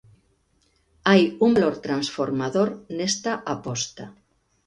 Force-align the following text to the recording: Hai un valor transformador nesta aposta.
Hai 1.09 1.21
un 1.47 1.51
valor 1.57 1.75
transformador 1.85 2.69
nesta 3.01 3.31
aposta. 3.53 4.05